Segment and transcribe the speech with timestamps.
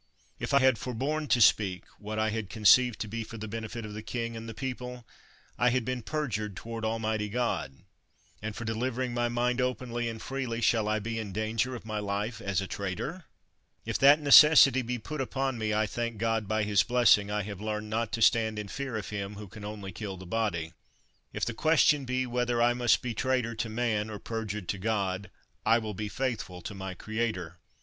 [0.39, 3.93] If I had forborne to speak what I conceived to be for the benefit of
[3.93, 5.05] the king and the people,
[5.59, 7.83] I had been perjured toward Almighty God.
[8.41, 10.97] And for delivering my 73 THE WORLD'S FAMOUS ORATIONS mind openly and freely, shall I
[10.97, 13.25] be in danger of my life as a traitor?
[13.85, 17.61] If that necessity be put upon me, I thank God, by his blessing, I have
[17.61, 20.73] learned not to stand in fear of him who can only kill the body.
[21.31, 25.29] If the question be whether I must be traitor to man or perjured to God,
[25.63, 27.59] I will be faithful to my creator.